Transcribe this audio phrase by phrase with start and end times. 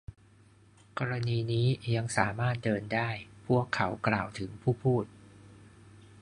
[0.97, 3.09] กรณีนี้ ยังสามารถเดินได้
[3.47, 5.05] พวกเขากล่าวถึงผู้พูด